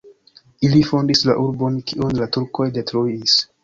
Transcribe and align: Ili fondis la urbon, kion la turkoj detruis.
Ili 0.67 0.81
fondis 0.93 1.23
la 1.31 1.37
urbon, 1.43 1.79
kion 1.93 2.19
la 2.25 2.33
turkoj 2.39 2.71
detruis. 2.83 3.43